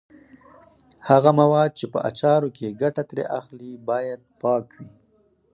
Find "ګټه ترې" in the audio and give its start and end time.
2.81-3.23